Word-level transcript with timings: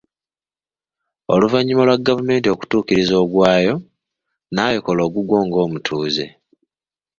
Oluvannyuma 1.33 1.83
lwa 1.87 1.97
gavumenti 2.05 2.47
okutuukiriza 2.49 3.15
ogwayo, 3.23 3.75
naawe 4.53 4.77
kola 4.85 5.01
ogugwo 5.07 5.35
ng'omutuuze. 5.45 6.25